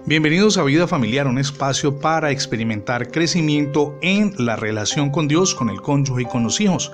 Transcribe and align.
Bienvenidos 0.00 0.58
a 0.58 0.64
Vida 0.64 0.88
Familiar, 0.88 1.28
un 1.28 1.38
espacio 1.38 2.00
para 2.00 2.32
experimentar 2.32 3.12
crecimiento 3.12 3.96
en 4.02 4.34
la 4.36 4.56
relación 4.56 5.10
con 5.10 5.28
Dios, 5.28 5.54
con 5.54 5.70
el 5.70 5.80
cónyuge 5.80 6.22
y 6.22 6.24
con 6.24 6.42
los 6.42 6.60
hijos. 6.60 6.90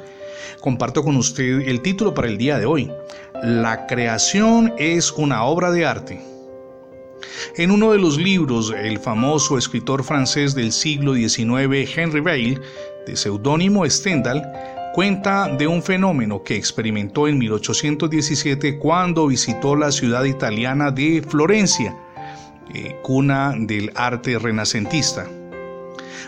Comparto 0.60 1.02
con 1.02 1.16
usted 1.16 1.60
el 1.68 1.80
título 1.80 2.12
para 2.12 2.28
el 2.28 2.36
día 2.36 2.58
de 2.58 2.66
hoy. 2.66 2.92
La 3.42 3.86
creación 3.86 4.74
es 4.76 5.10
una 5.12 5.44
obra 5.44 5.70
de 5.70 5.86
arte. 5.86 6.20
En 7.56 7.70
uno 7.70 7.92
de 7.92 7.98
los 7.98 8.18
libros, 8.18 8.74
el 8.76 8.98
famoso 8.98 9.56
escritor 9.56 10.04
francés 10.04 10.54
del 10.54 10.70
siglo 10.70 11.14
XIX, 11.14 11.90
Henry 11.96 12.20
Bale, 12.20 12.60
de 13.06 13.16
seudónimo 13.16 13.88
Stendhal, 13.88 14.42
cuenta 14.92 15.48
de 15.56 15.66
un 15.66 15.82
fenómeno 15.82 16.42
que 16.42 16.56
experimentó 16.56 17.26
en 17.26 17.38
1817 17.38 18.78
cuando 18.78 19.28
visitó 19.28 19.76
la 19.76 19.92
ciudad 19.92 20.24
italiana 20.24 20.90
de 20.90 21.22
Florencia 21.26 21.96
eh, 22.74 22.98
cuna 23.02 23.54
del 23.56 23.92
arte 23.94 24.38
renacentista. 24.38 25.28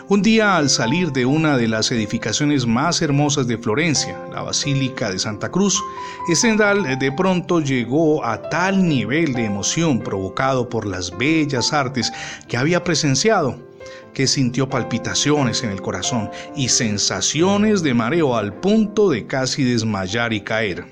Un 0.07 0.21
día 0.21 0.57
al 0.57 0.69
salir 0.69 1.11
de 1.13 1.25
una 1.25 1.57
de 1.57 1.67
las 1.67 1.91
edificaciones 1.91 2.65
más 2.65 3.01
hermosas 3.01 3.47
de 3.47 3.57
Florencia, 3.57 4.19
la 4.31 4.41
Basílica 4.41 5.09
de 5.09 5.19
Santa 5.19 5.49
Cruz, 5.49 5.81
Stendhal 6.29 6.85
eh, 6.85 6.97
de 6.99 7.11
pronto 7.11 7.61
llegó 7.61 8.25
a 8.25 8.49
tal 8.49 8.87
nivel 8.87 9.33
de 9.33 9.45
emoción 9.45 9.99
provocado 9.99 10.67
por 10.67 10.85
las 10.85 11.17
bellas 11.17 11.71
artes 11.71 12.11
que 12.47 12.57
había 12.57 12.83
presenciado, 12.83 13.57
que 14.13 14.27
sintió 14.27 14.67
palpitaciones 14.67 15.63
en 15.63 15.69
el 15.69 15.81
corazón 15.81 16.29
y 16.57 16.67
sensaciones 16.67 17.81
de 17.81 17.93
mareo 17.93 18.35
al 18.35 18.53
punto 18.53 19.09
de 19.09 19.25
casi 19.27 19.63
desmayar 19.63 20.33
y 20.33 20.41
caer. 20.41 20.85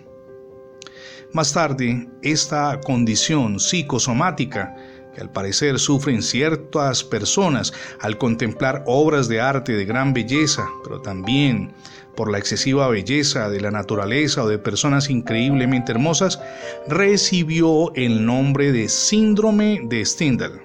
Más 1.33 1.53
tarde, 1.53 2.07
esta 2.21 2.79
condición 2.79 3.59
psicosomática 3.59 4.75
que 5.13 5.21
al 5.21 5.31
parecer 5.31 5.79
sufren 5.79 6.21
ciertas 6.21 7.03
personas 7.03 7.73
al 7.99 8.17
contemplar 8.17 8.83
obras 8.85 9.27
de 9.27 9.41
arte 9.41 9.73
de 9.73 9.85
gran 9.85 10.13
belleza, 10.13 10.67
pero 10.83 11.01
también 11.01 11.73
por 12.15 12.29
la 12.29 12.37
excesiva 12.37 12.89
belleza 12.89 13.49
de 13.49 13.61
la 13.61 13.71
naturaleza 13.71 14.43
o 14.43 14.49
de 14.49 14.59
personas 14.59 15.09
increíblemente 15.09 15.93
hermosas, 15.93 16.39
recibió 16.87 17.93
el 17.95 18.25
nombre 18.25 18.71
de 18.71 18.89
síndrome 18.89 19.81
de 19.85 20.05
Stendhal. 20.05 20.61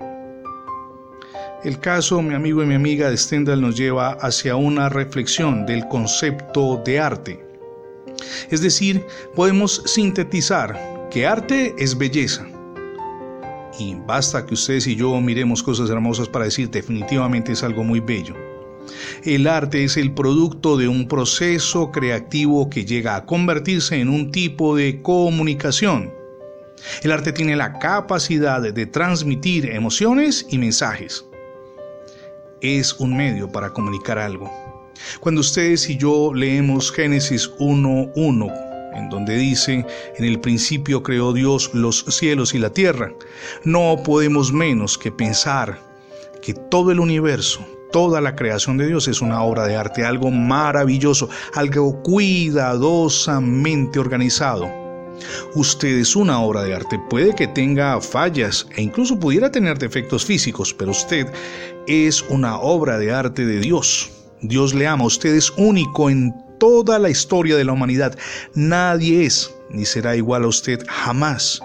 El 1.62 1.78
caso, 1.78 2.20
mi 2.20 2.34
amigo 2.34 2.62
y 2.62 2.66
mi 2.66 2.74
amiga 2.74 3.08
de 3.08 3.16
Stendhal, 3.16 3.60
nos 3.60 3.76
lleva 3.76 4.14
hacia 4.14 4.56
una 4.56 4.88
reflexión 4.88 5.64
del 5.64 5.86
concepto 5.88 6.82
de 6.84 7.00
arte. 7.00 7.44
Es 8.50 8.60
decir, 8.60 9.06
podemos 9.34 9.82
sintetizar 9.86 11.08
que 11.10 11.26
arte 11.26 11.74
es 11.78 11.96
belleza, 11.96 12.46
y 13.78 13.94
basta 13.94 14.46
que 14.46 14.54
ustedes 14.54 14.86
y 14.86 14.96
yo 14.96 15.20
miremos 15.20 15.62
cosas 15.62 15.90
hermosas 15.90 16.28
para 16.28 16.44
decir 16.44 16.70
definitivamente 16.70 17.52
es 17.52 17.62
algo 17.62 17.84
muy 17.84 18.00
bello. 18.00 18.34
El 19.24 19.46
arte 19.46 19.84
es 19.84 19.96
el 19.96 20.12
producto 20.12 20.76
de 20.76 20.88
un 20.88 21.08
proceso 21.08 21.90
creativo 21.90 22.68
que 22.68 22.84
llega 22.84 23.16
a 23.16 23.24
convertirse 23.24 24.00
en 24.00 24.08
un 24.08 24.30
tipo 24.30 24.76
de 24.76 25.00
comunicación. 25.02 26.12
El 27.02 27.12
arte 27.12 27.32
tiene 27.32 27.56
la 27.56 27.78
capacidad 27.78 28.60
de 28.60 28.86
transmitir 28.86 29.70
emociones 29.70 30.46
y 30.50 30.58
mensajes. 30.58 31.24
Es 32.60 32.94
un 32.94 33.16
medio 33.16 33.50
para 33.50 33.70
comunicar 33.70 34.18
algo. 34.18 34.50
Cuando 35.20 35.40
ustedes 35.40 35.88
y 35.88 35.96
yo 35.96 36.32
leemos 36.34 36.92
Génesis 36.92 37.50
1.1 37.58 38.73
en 38.94 39.10
donde 39.10 39.36
dice, 39.36 39.86
en 40.16 40.24
el 40.24 40.40
principio 40.40 41.02
creó 41.02 41.32
Dios 41.32 41.70
los 41.74 42.04
cielos 42.08 42.54
y 42.54 42.58
la 42.58 42.70
tierra, 42.70 43.12
no 43.64 44.02
podemos 44.04 44.52
menos 44.52 44.96
que 44.98 45.12
pensar 45.12 45.78
que 46.42 46.54
todo 46.54 46.90
el 46.90 47.00
universo, 47.00 47.60
toda 47.92 48.20
la 48.20 48.36
creación 48.36 48.76
de 48.76 48.86
Dios 48.86 49.08
es 49.08 49.20
una 49.20 49.42
obra 49.42 49.66
de 49.66 49.76
arte, 49.76 50.04
algo 50.04 50.30
maravilloso, 50.30 51.28
algo 51.54 52.02
cuidadosamente 52.02 53.98
organizado. 53.98 54.68
Usted 55.54 55.98
es 55.98 56.16
una 56.16 56.40
obra 56.40 56.62
de 56.64 56.74
arte, 56.74 57.00
puede 57.08 57.34
que 57.34 57.46
tenga 57.46 58.00
fallas 58.00 58.66
e 58.76 58.82
incluso 58.82 59.18
pudiera 59.18 59.50
tener 59.50 59.78
defectos 59.78 60.24
físicos, 60.24 60.74
pero 60.74 60.90
usted 60.90 61.32
es 61.86 62.22
una 62.22 62.58
obra 62.58 62.98
de 62.98 63.12
arte 63.12 63.46
de 63.46 63.60
Dios. 63.60 64.10
Dios 64.42 64.74
le 64.74 64.86
ama, 64.86 65.04
usted 65.04 65.34
es 65.34 65.50
único 65.56 66.10
en 66.10 66.34
toda 66.64 66.98
la 66.98 67.10
historia 67.10 67.56
de 67.58 67.64
la 67.64 67.72
humanidad. 67.72 68.16
Nadie 68.54 69.26
es 69.26 69.54
ni 69.68 69.84
será 69.84 70.16
igual 70.16 70.44
a 70.44 70.46
usted 70.46 70.82
jamás. 70.88 71.60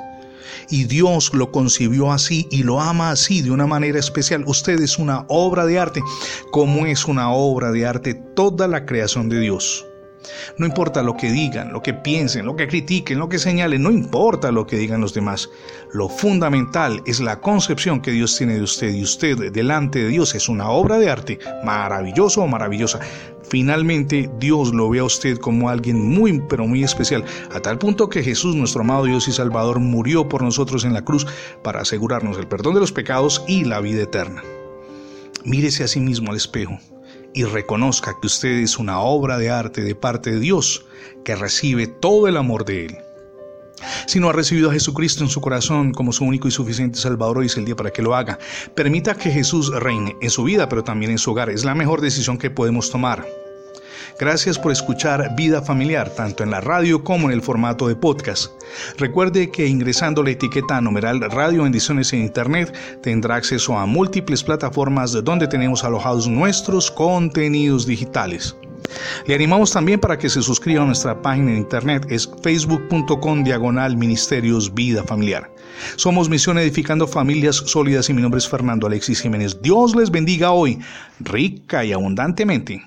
Y 0.70 0.84
Dios 0.84 1.34
lo 1.34 1.54
concibió 1.54 2.12
así 2.12 2.50
y 2.52 2.64
lo 2.64 2.82
ama 2.82 3.12
así 3.12 3.42
de 3.42 3.52
una 3.52 3.66
manera 3.66 3.98
especial. 3.98 4.44
Usted 4.46 4.82
es 4.82 5.00
una 5.00 5.24
obra 5.30 5.66
de 5.66 5.80
arte, 5.80 6.02
como 6.52 6.86
es 6.86 7.06
una 7.06 7.32
obra 7.32 7.72
de 7.72 7.86
arte 7.86 8.14
toda 8.14 8.68
la 8.68 8.86
creación 8.86 9.30
de 9.30 9.40
Dios. 9.40 9.86
No 10.58 10.66
importa 10.66 11.02
lo 11.02 11.16
que 11.16 11.32
digan, 11.32 11.72
lo 11.72 11.82
que 11.82 11.94
piensen, 11.94 12.46
lo 12.46 12.56
que 12.56 12.68
critiquen, 12.68 13.20
lo 13.20 13.30
que 13.30 13.40
señalen, 13.40 13.82
no 13.82 13.92
importa 13.92 14.52
lo 14.52 14.68
que 14.68 14.78
digan 14.78 15.02
los 15.02 15.14
demás. 15.14 15.50
Lo 15.94 16.10
fundamental 16.10 17.02
es 17.06 17.20
la 17.20 17.40
concepción 17.40 18.02
que 18.02 18.12
Dios 18.12 18.38
tiene 18.38 18.56
de 18.56 18.64
usted 18.64 18.94
y 18.94 19.04
usted 19.04 19.52
delante 19.52 20.00
de 20.00 20.10
Dios 20.10 20.36
es 20.36 20.50
una 20.50 20.70
obra 20.70 21.00
de 21.00 21.10
arte 21.10 21.40
maravilloso 21.64 22.42
o 22.42 22.48
maravillosa. 22.48 23.00
Finalmente 23.50 24.30
Dios 24.40 24.74
lo 24.74 24.90
ve 24.90 25.00
a 25.00 25.04
usted 25.04 25.38
como 25.40 25.70
alguien 25.70 26.00
muy 26.00 26.40
pero 26.48 26.68
muy 26.68 26.84
especial, 26.84 27.26
a 27.52 27.60
tal 27.60 27.80
punto 27.80 28.08
que 28.08 28.24
Jesús, 28.24 28.56
nuestro 28.56 28.82
amado 28.82 29.06
Dios 29.06 29.28
y 29.28 29.32
Salvador, 29.32 29.80
murió 29.80 30.30
por 30.30 30.44
nosotros 30.44 30.86
en 30.86 30.94
la 30.94 31.04
cruz 31.04 31.26
para 31.64 31.82
asegurarnos 31.82 32.38
el 32.38 32.48
perdón 32.48 32.76
de 32.76 32.82
los 32.82 32.92
pecados 32.92 33.44
y 33.48 33.66
la 33.66 33.80
vida 33.80 34.04
eterna. 34.04 34.44
Mírese 35.46 35.84
a 35.84 35.88
sí 35.88 36.00
mismo 36.00 36.30
al 36.30 36.38
espejo 36.38 36.78
y 37.34 37.44
reconozca 37.44 38.16
que 38.20 38.28
usted 38.28 38.60
es 38.60 38.78
una 38.78 39.00
obra 39.00 39.38
de 39.38 39.50
arte 39.50 39.82
de 39.82 39.96
parte 39.96 40.32
de 40.32 40.40
Dios 40.40 40.86
que 41.24 41.36
recibe 41.36 41.88
todo 41.88 42.28
el 42.28 42.38
amor 42.38 42.66
de 42.66 42.86
Él. 42.86 42.98
Si 44.08 44.20
no 44.20 44.30
ha 44.30 44.34
recibido 44.34 44.70
a 44.70 44.74
Jesucristo 44.74 45.24
en 45.24 45.30
su 45.30 45.42
corazón 45.42 45.94
como 45.94 46.12
su 46.12 46.26
único 46.26 46.48
y 46.48 46.52
suficiente 46.52 47.00
Salvador, 47.00 47.40
hoy 47.40 47.46
es 47.46 47.58
el 47.58 47.66
día 47.66 47.76
para 47.76 47.92
que 47.92 48.02
lo 48.02 48.14
haga. 48.14 48.38
Permita 48.76 49.16
que 49.16 49.32
Jesús 49.32 49.72
reine 49.74 50.16
en 50.22 50.30
su 50.30 50.44
vida, 50.44 50.68
pero 50.68 50.84
también 50.84 51.12
en 51.12 51.18
su 51.18 51.32
hogar. 51.32 51.50
Es 51.50 51.64
la 51.64 51.76
mejor 51.76 52.02
decisión 52.02 52.38
que 52.38 52.50
podemos 52.50 52.92
tomar. 52.92 53.26
Gracias 54.20 54.60
por 54.60 54.74
escuchar 54.74 55.34
Vida 55.38 55.62
Familiar, 55.62 56.10
tanto 56.10 56.44
en 56.44 56.52
la 56.52 56.60
radio 56.60 57.06
como 57.06 57.30
en 57.30 57.34
el 57.34 57.42
formato 57.42 57.88
de 57.88 57.96
podcast. 57.96 58.52
Recuerde 58.98 59.50
que 59.50 59.66
ingresando 59.66 60.22
la 60.22 60.32
etiqueta 60.32 60.82
numeral 60.82 61.22
Radio 61.22 61.64
Bendiciones 61.64 62.12
en 62.12 62.24
Internet 62.24 62.76
tendrá 63.02 63.36
acceso 63.36 63.78
a 63.78 63.86
múltiples 63.86 64.44
plataformas 64.44 65.14
donde 65.24 65.48
tenemos 65.48 65.86
alojados 65.86 66.28
nuestros 66.28 66.92
contenidos 66.92 67.88
digitales. 67.88 68.58
Le 69.26 69.36
animamos 69.36 69.72
también 69.72 70.02
para 70.02 70.18
que 70.18 70.28
se 70.28 70.42
suscriba 70.42 70.84
a 70.84 70.86
nuestra 70.86 71.22
página 71.22 71.52
en 71.52 71.60
internet, 71.60 72.06
es 72.10 72.30
facebook.com 72.44 73.46
diagonal 73.46 73.96
ministerios 73.96 74.74
vida 74.74 75.02
familiar. 75.02 75.50
Somos 75.96 76.28
Misión 76.28 76.58
Edificando 76.58 77.08
Familias 77.08 77.56
Sólidas 77.56 78.10
y 78.10 78.14
mi 78.14 78.22
nombre 78.22 78.40
es 78.40 78.50
Fernando 78.50 78.86
Alexis 78.86 79.22
Jiménez. 79.22 79.62
Dios 79.62 79.96
les 79.96 80.12
bendiga 80.12 80.52
hoy, 80.52 80.78
rica 81.22 81.86
y 81.86 81.94
abundantemente. 81.94 82.84